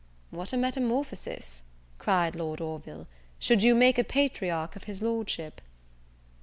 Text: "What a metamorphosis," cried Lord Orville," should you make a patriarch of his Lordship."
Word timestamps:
"What 0.31 0.51
a 0.51 0.57
metamorphosis," 0.57 1.61
cried 1.99 2.35
Lord 2.35 2.59
Orville," 2.59 3.05
should 3.37 3.61
you 3.61 3.75
make 3.75 3.99
a 3.99 4.03
patriarch 4.03 4.75
of 4.75 4.85
his 4.85 4.99
Lordship." 4.99 5.61